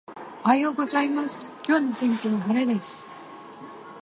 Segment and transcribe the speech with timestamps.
[0.43, 3.07] おはようございます、今日の天気は晴れです。